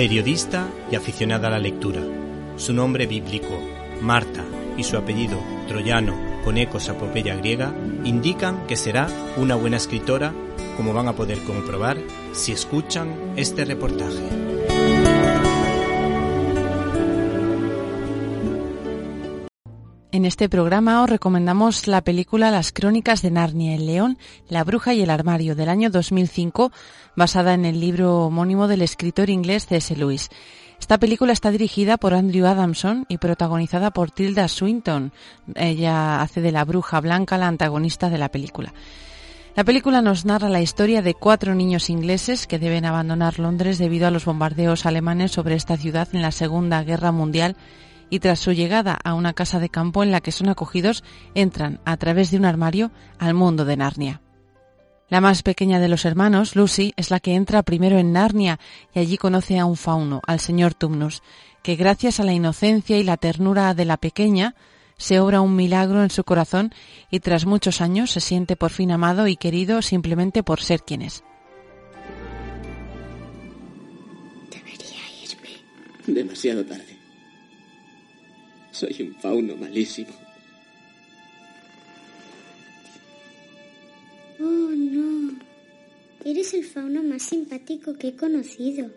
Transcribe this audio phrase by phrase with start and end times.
[0.00, 2.00] Periodista y aficionada a la lectura.
[2.56, 3.60] Su nombre bíblico,
[4.00, 4.42] Marta,
[4.78, 10.32] y su apellido, troyano, con ecos a apopeya griega, indican que será una buena escritora,
[10.78, 11.98] como van a poder comprobar
[12.32, 14.49] si escuchan este reportaje.
[20.12, 24.92] En este programa os recomendamos la película Las Crónicas de Narnia, el león, la bruja
[24.92, 26.72] y el armario del año 2005,
[27.14, 29.94] basada en el libro homónimo del escritor inglés C.S.
[29.94, 30.28] Lewis.
[30.80, 35.12] Esta película está dirigida por Andrew Adamson y protagonizada por Tilda Swinton.
[35.54, 38.74] Ella hace de la bruja blanca la antagonista de la película.
[39.54, 44.08] La película nos narra la historia de cuatro niños ingleses que deben abandonar Londres debido
[44.08, 47.56] a los bombardeos alemanes sobre esta ciudad en la Segunda Guerra Mundial
[48.10, 51.80] y tras su llegada a una casa de campo en la que son acogidos, entran
[51.84, 54.20] a través de un armario al mundo de Narnia.
[55.08, 58.60] La más pequeña de los hermanos, Lucy, es la que entra primero en Narnia
[58.94, 61.22] y allí conoce a un fauno, al señor Tumnus,
[61.62, 64.54] que gracias a la inocencia y la ternura de la pequeña,
[64.96, 66.72] se obra un milagro en su corazón
[67.10, 71.02] y tras muchos años se siente por fin amado y querido simplemente por ser quien
[71.02, 71.24] es.
[74.50, 75.48] Debería irme.
[76.06, 76.99] Demasiado tarde.
[78.80, 80.08] Soy un fauno malísimo.
[84.40, 85.38] Oh, no.
[86.24, 88.90] Eres el fauno más simpático que he conocido.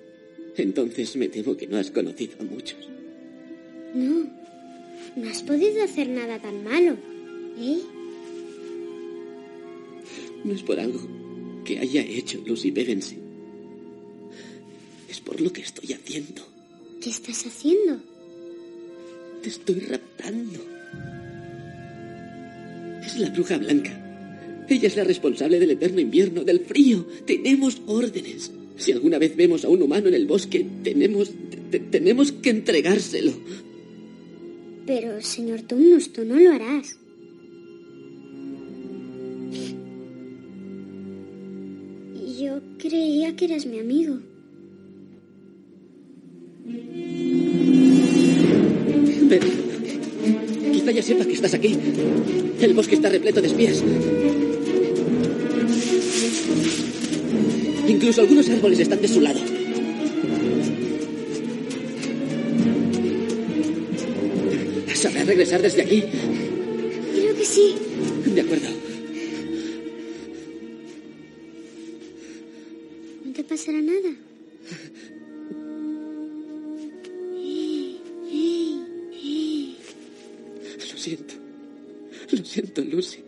[0.56, 2.80] Entonces me temo que no has conocido a muchos.
[3.94, 4.26] No.
[5.18, 6.96] No has podido hacer nada tan malo.
[7.60, 7.82] ¿Eh?
[10.46, 11.02] No es por algo
[11.66, 13.20] que haya hecho Lucy Pevensey.
[15.10, 16.42] Es por lo que estoy haciendo.
[17.02, 18.13] ¿Qué estás haciendo?
[19.44, 20.60] Te estoy raptando.
[23.06, 23.92] Es la bruja blanca.
[24.70, 27.06] Ella es la responsable del eterno invierno, del frío.
[27.28, 28.52] Tenemos órdenes.
[28.78, 31.32] Si alguna vez vemos a un humano en el bosque, tenemos,
[31.70, 33.34] te- tenemos que entregárselo.
[34.88, 36.98] Pero, señor Tumnus, tú no lo harás.
[42.40, 44.16] Yo creía que eras mi amigo.
[49.30, 49.48] Pero
[50.72, 51.78] quizá ya sepa que estás aquí.
[52.62, 53.84] El bosque está repleto de espías.
[57.88, 59.40] Incluso algunos árboles están de su lado.
[64.94, 66.04] ¿Sabrá regresar desde aquí?
[67.14, 67.76] Creo que sí.
[68.34, 68.83] De acuerdo.
[81.04, 81.34] Siento.
[82.32, 83.20] Lo siento, Lucy.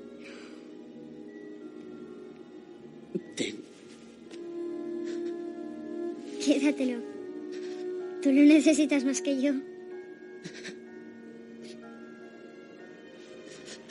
[3.35, 3.55] Ten.
[6.43, 6.99] Quédatelo.
[8.21, 9.53] Tú lo necesitas más que yo.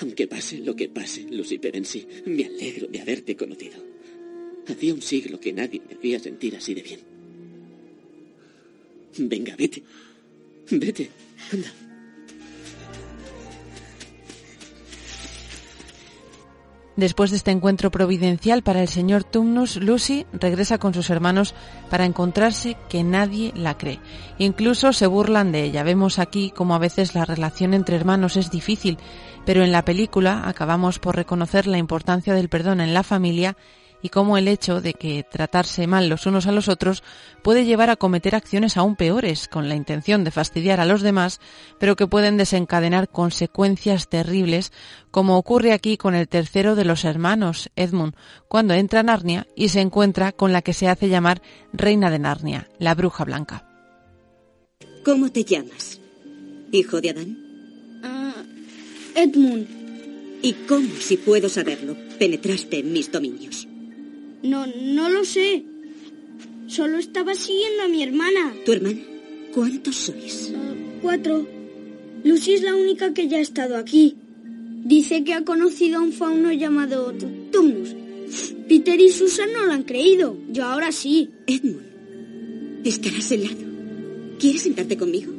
[0.01, 3.79] Aunque pase lo que pase, Lucy Pevensey, me alegro de haberte conocido.
[4.67, 7.01] Hacía un siglo que nadie me hacía sentir así de bien.
[9.19, 9.83] Venga, vete.
[10.71, 11.11] Vete.
[11.53, 11.84] Anda.
[16.97, 21.55] Después de este encuentro providencial para el señor Tumnus, Lucy regresa con sus hermanos
[21.91, 23.99] para encontrarse que nadie la cree.
[24.39, 25.83] Incluso se burlan de ella.
[25.83, 28.99] Vemos aquí cómo a veces la relación entre hermanos es difícil,
[29.45, 33.57] pero en la película acabamos por reconocer la importancia del perdón en la familia
[34.05, 37.03] y cómo el hecho de que tratarse mal los unos a los otros
[37.43, 41.41] puede llevar a cometer acciones aún peores con la intención de fastidiar a los demás,
[41.81, 44.73] pero que pueden desencadenar consecuencias terribles,
[45.11, 48.15] como ocurre aquí con el tercero de los hermanos, Edmund,
[48.47, 51.41] cuando entra a Narnia y se encuentra con la que se hace llamar
[51.73, 53.67] Reina de Narnia, la Bruja Blanca.
[55.03, 55.99] ¿Cómo te llamas?
[56.73, 57.39] ¿Hijo de Adán?
[58.03, 58.35] Ah,
[59.15, 59.67] Edmund.
[60.43, 63.67] ¿Y cómo, si puedo saberlo, penetraste en mis dominios?
[64.45, 65.65] No, no lo sé.
[66.67, 68.55] Solo estaba siguiendo a mi hermana.
[68.65, 69.01] ¿Tu hermana?
[69.53, 70.53] ¿Cuántos sois?
[71.03, 71.47] Cuatro.
[72.25, 74.17] Lucy es la única que ya ha estado aquí.
[74.85, 77.95] Dice que ha conocido a un fauno llamado Tu- Tumnus.
[78.69, 80.37] Peter y Susan no lo han creído.
[80.51, 81.31] Yo ahora sí.
[81.47, 81.83] Edmund,
[82.85, 83.57] Estarás helado.
[84.39, 85.33] ¿Quieres sentarte conmigo?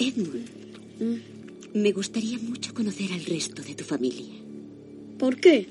[0.00, 0.48] Edmund,
[1.74, 4.32] me gustaría mucho conocer al resto de tu familia.
[5.18, 5.66] ¿Por qué?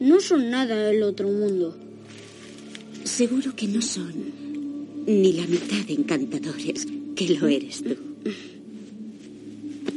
[0.00, 1.76] No son nada del otro mundo.
[3.04, 4.12] Seguro que no son
[5.06, 7.96] ni la mitad de encantadores que lo eres tú.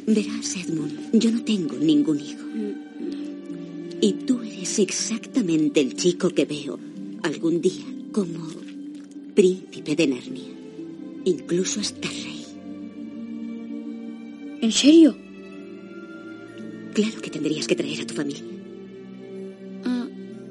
[0.06, 2.46] Verás, Edmund, yo no tengo ningún hijo.
[4.02, 6.80] Y tú eres exactamente el chico que veo
[7.24, 8.48] algún día como
[9.34, 10.54] príncipe de Narnia.
[11.26, 12.35] Incluso hasta rey.
[14.66, 15.16] ¿En serio?
[16.96, 18.44] Claro que tendrías que traer a tu familia.
[19.84, 20.08] Ah,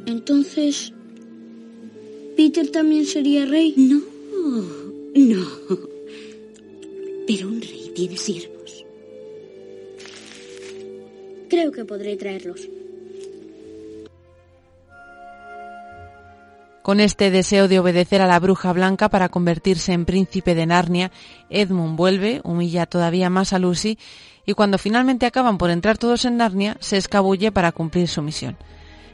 [0.06, 0.92] entonces...
[2.36, 3.74] ¿Peter también sería rey?
[3.76, 4.02] No,
[5.16, 5.46] no.
[7.26, 8.86] Pero un rey tiene siervos.
[11.48, 12.68] Creo que podré traerlos.
[16.84, 21.10] Con este deseo de obedecer a la bruja blanca para convertirse en príncipe de Narnia,
[21.48, 23.98] Edmund vuelve, humilla todavía más a Lucy
[24.44, 28.58] y cuando finalmente acaban por entrar todos en Narnia, se escabulle para cumplir su misión.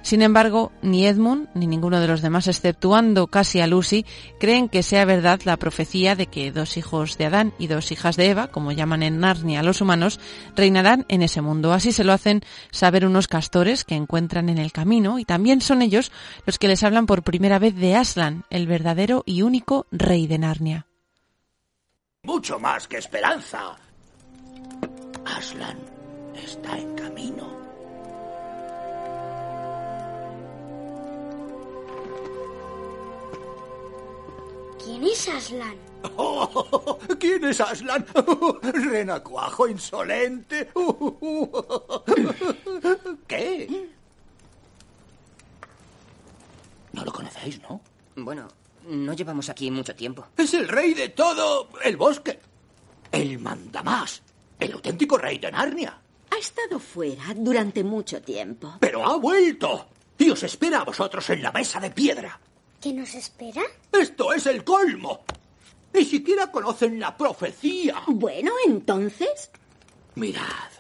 [0.03, 4.07] Sin embargo, ni Edmund ni ninguno de los demás, exceptuando casi a Lucy,
[4.39, 8.17] creen que sea verdad la profecía de que dos hijos de Adán y dos hijas
[8.17, 10.19] de Eva, como llaman en Narnia a los humanos,
[10.57, 11.73] reinarán en ese mundo.
[11.73, 15.83] Así se lo hacen saber unos castores que encuentran en el camino y también son
[15.83, 16.13] ellos
[16.47, 20.39] los que les hablan por primera vez de Aslan, el verdadero y único rey de
[20.39, 20.87] Narnia.
[22.23, 23.77] Mucho más que esperanza.
[25.25, 25.79] Aslan
[26.35, 27.70] está en camino.
[34.91, 35.77] ¿Quién es Aslan?
[36.17, 38.05] Oh, ¿Quién es Aslan?
[38.63, 40.69] Renacuajo insolente.
[43.29, 43.89] ¿Qué?
[46.93, 47.81] No lo conocéis, ¿no?
[48.17, 48.49] Bueno,
[48.89, 50.27] no llevamos aquí mucho tiempo.
[50.37, 52.41] Es el rey de todo el bosque.
[53.13, 54.25] El mandamás.
[54.59, 56.01] El auténtico rey de Narnia.
[56.33, 58.75] Ha estado fuera durante mucho tiempo.
[58.81, 59.87] Pero ha vuelto.
[60.19, 62.41] Y os espera a vosotros en la mesa de piedra.
[62.81, 63.63] ¿Qué nos espera?
[63.93, 65.21] Esto es el colmo.
[65.93, 68.03] Ni siquiera conocen la profecía.
[68.07, 69.51] Bueno, entonces.
[70.15, 70.71] Mirad.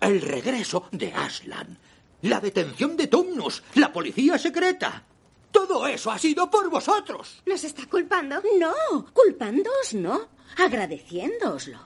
[0.00, 1.78] El regreso de Aslan.
[2.22, 3.62] La detención de Tumnus.
[3.74, 5.04] La policía secreta.
[5.52, 7.42] Todo eso ha sido por vosotros.
[7.46, 8.42] ¿Nos está culpando?
[8.58, 10.28] No, culpándoos no.
[10.58, 11.78] Agradeciéndooslo.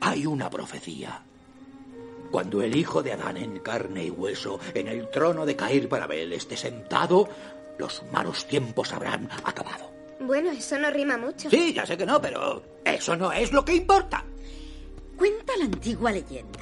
[0.00, 1.22] Hay una profecía.
[2.30, 6.06] Cuando el hijo de Adán en carne y hueso en el trono de Caer para
[6.06, 7.28] Bel esté sentado,
[7.78, 9.90] los malos tiempos habrán acabado.
[10.20, 11.50] Bueno, eso no rima mucho.
[11.50, 14.24] Sí, ya sé que no, pero eso no es lo que importa.
[15.16, 16.60] Cuenta la antigua leyenda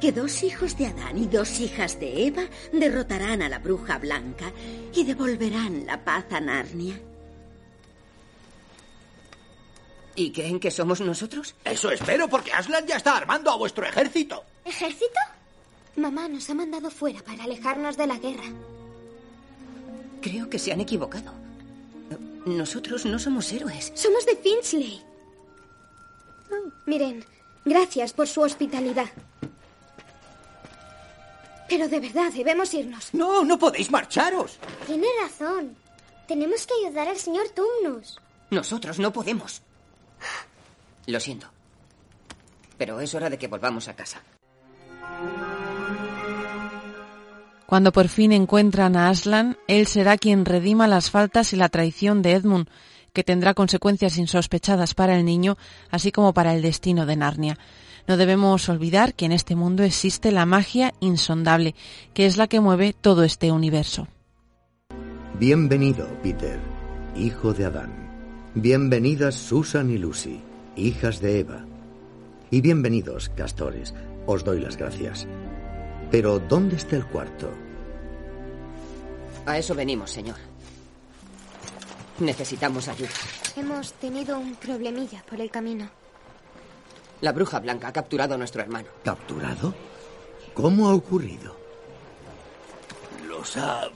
[0.00, 2.42] que dos hijos de Adán y dos hijas de Eva
[2.72, 4.52] derrotarán a la bruja blanca
[4.92, 7.00] y devolverán la paz a Narnia.
[10.14, 11.54] ¿Y creen que somos nosotros?
[11.64, 14.44] Eso espero, porque Aslan ya está armando a vuestro ejército.
[14.64, 15.18] ¿Ejército?
[15.96, 18.52] Mamá nos ha mandado fuera para alejarnos de la guerra.
[20.24, 21.34] Creo que se han equivocado.
[22.46, 23.92] Nosotros no somos héroes.
[23.94, 25.02] Somos de Finchley.
[26.86, 27.22] Miren,
[27.66, 29.10] gracias por su hospitalidad.
[31.68, 33.12] Pero de verdad, debemos irnos.
[33.12, 34.58] No, no podéis marcharos.
[34.86, 35.76] Tiene razón.
[36.26, 38.18] Tenemos que ayudar al señor Tumnus.
[38.48, 39.60] Nosotros no podemos.
[41.06, 41.48] Lo siento.
[42.78, 44.22] Pero es hora de que volvamos a casa.
[47.74, 52.22] Cuando por fin encuentran a Aslan, él será quien redima las faltas y la traición
[52.22, 52.68] de Edmund,
[53.12, 55.58] que tendrá consecuencias insospechadas para el niño,
[55.90, 57.58] así como para el destino de Narnia.
[58.06, 61.74] No debemos olvidar que en este mundo existe la magia insondable,
[62.12, 64.06] que es la que mueve todo este universo.
[65.40, 66.60] Bienvenido, Peter,
[67.16, 67.92] hijo de Adán.
[68.54, 70.40] Bienvenidas Susan y Lucy,
[70.76, 71.64] hijas de Eva.
[72.52, 73.96] Y bienvenidos, castores.
[74.26, 75.26] Os doy las gracias.
[76.12, 77.50] Pero, ¿dónde está el cuarto?
[79.46, 80.36] A eso venimos, señor.
[82.18, 83.10] Necesitamos ayuda.
[83.56, 85.88] Hemos tenido un problemilla por el camino.
[87.20, 88.88] La bruja blanca ha capturado a nuestro hermano.
[89.04, 89.74] ¿Capturado?
[90.54, 91.56] ¿Cómo ha ocurrido?
[93.26, 93.88] Los ha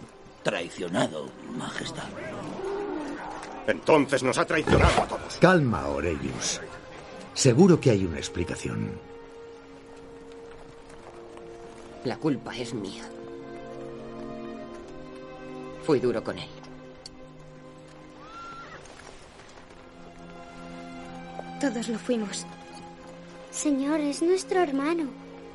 [0.42, 2.08] traicionado, Majestad.
[3.66, 5.36] Entonces nos ha traicionado a todos.
[5.40, 6.60] Calma, Aurelius.
[7.34, 8.90] Seguro que hay una explicación.
[12.04, 13.04] La culpa es mía.
[15.88, 16.50] Fui duro con él.
[21.58, 22.44] Todos lo fuimos.
[23.50, 25.04] Señor, es nuestro hermano.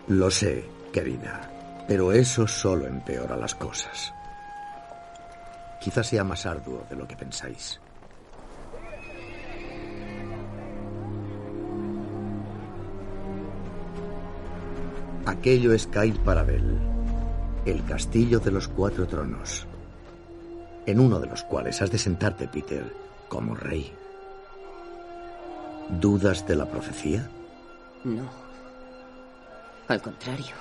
[0.08, 4.12] Lo sé, querida, pero eso solo empeora las cosas.
[5.80, 7.80] Quizás sea más arduo de lo que pensáis.
[15.28, 16.80] Aquello es Kail Parabel,
[17.68, 19.68] el castillo de los cuatro tronos,
[20.86, 22.94] en uno de los cuales has de sentarte, Peter,
[23.28, 23.92] como rey.
[25.90, 27.30] ¿Dudas de la profecía?
[28.04, 28.30] No.
[29.88, 30.56] Al contrario.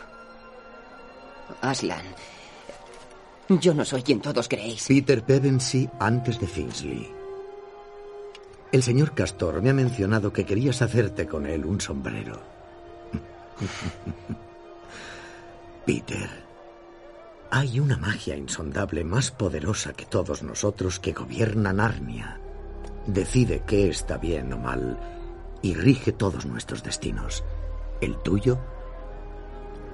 [1.60, 2.04] Aslan,
[3.48, 4.86] yo no soy quien todos creéis.
[4.86, 7.10] Peter Pevensey antes de Finsley.
[8.70, 12.40] El señor Castor me ha mencionado que querías hacerte con él un sombrero.
[15.86, 16.30] Peter,
[17.54, 22.40] hay una magia insondable más poderosa que todos nosotros que gobierna Narnia.
[23.06, 24.98] Decide qué está bien o mal
[25.60, 27.44] y rige todos nuestros destinos,
[28.00, 28.58] el tuyo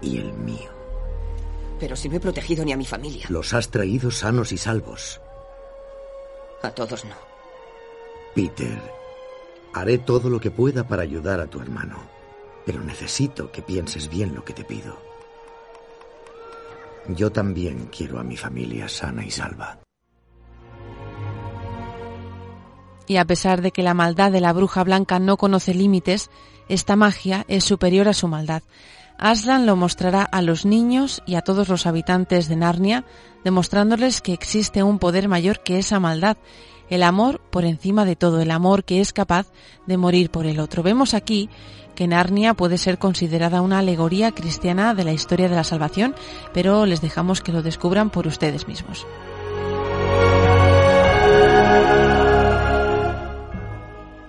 [0.01, 0.71] y el mío.
[1.81, 3.27] Pero si no he protegido ni a mi familia.
[3.29, 5.21] Los has traído sanos y salvos.
[6.63, 7.17] A todos no.
[8.37, 8.81] Peter,
[9.75, 12.09] haré todo lo que pueda para ayudar a tu hermano,
[12.65, 15.08] pero necesito que pienses bien lo que te pido.
[17.09, 19.79] Yo también quiero a mi familia sana y salva.
[23.07, 26.31] Y a pesar de que la maldad de la bruja blanca no conoce límites,
[26.69, 28.63] esta magia es superior a su maldad.
[29.17, 33.05] Aslan lo mostrará a los niños y a todos los habitantes de Narnia,
[33.43, 36.37] demostrándoles que existe un poder mayor que esa maldad,
[36.91, 39.49] el amor por encima de todo, el amor que es capaz
[39.87, 40.83] de morir por el otro.
[40.83, 41.49] Vemos aquí
[41.95, 46.15] que Narnia puede ser considerada una alegoría cristiana de la historia de la salvación,
[46.55, 49.07] pero les dejamos que lo descubran por ustedes mismos.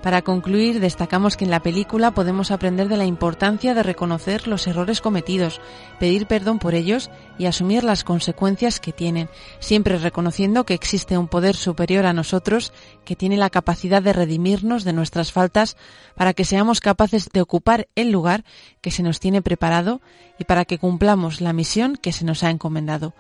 [0.02, 4.66] Para concluir, destacamos que en la película podemos aprender de la importancia de reconocer los
[4.66, 5.60] errores cometidos,
[6.00, 9.30] pedir perdón por ellos y asumir las consecuencias que tienen,
[9.60, 12.72] siempre reconociendo que existe un poder superior a nosotros
[13.04, 15.76] que tiene la capacidad de redimirnos de nuestras faltas
[16.16, 18.46] para que seamos capaces de ocupar el lugar
[18.80, 20.00] que se nos tiene preparado
[20.38, 23.14] y para que cumplamos la misión que se nos ha encomendado.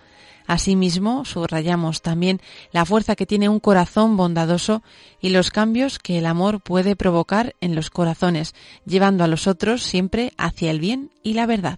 [0.49, 2.41] Asimismo, subrayamos también
[2.71, 4.81] la fuerza que tiene un corazón bondadoso
[5.21, 9.83] y los cambios que el amor puede provocar en los corazones, llevando a los otros
[9.83, 11.77] siempre hacia el bien y la verdad.